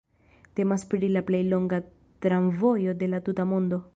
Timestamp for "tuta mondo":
3.31-3.83